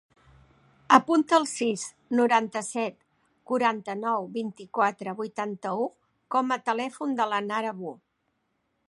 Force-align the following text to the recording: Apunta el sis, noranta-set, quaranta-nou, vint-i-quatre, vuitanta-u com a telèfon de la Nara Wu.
Apunta 0.95 1.35
el 1.39 1.43
sis, 1.49 1.83
noranta-set, 2.19 2.97
quaranta-nou, 3.51 4.27
vint-i-quatre, 4.39 5.15
vuitanta-u 5.21 5.87
com 6.37 6.57
a 6.57 6.61
telèfon 6.71 7.15
de 7.21 7.33
la 7.35 7.43
Nara 7.51 7.77
Wu. 7.85 7.95